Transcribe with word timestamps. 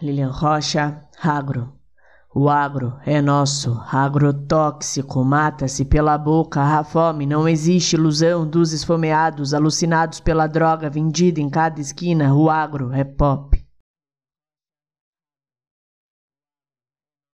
Lilian 0.00 0.30
Rocha, 0.30 1.04
agro. 1.22 1.72
O 2.34 2.50
agro 2.50 2.98
é 3.06 3.22
nosso, 3.22 3.80
agrotóxico, 3.90 5.24
mata-se 5.24 5.86
pela 5.86 6.18
boca, 6.18 6.60
a 6.60 6.84
fome, 6.84 7.24
não 7.24 7.48
existe 7.48 7.96
ilusão 7.96 8.46
dos 8.46 8.74
esfomeados, 8.74 9.54
alucinados 9.54 10.20
pela 10.20 10.46
droga 10.46 10.90
vendida 10.90 11.40
em 11.40 11.48
cada 11.48 11.80
esquina, 11.80 12.34
o 12.34 12.50
agro 12.50 12.92
é 12.92 13.04
pop. 13.04 13.55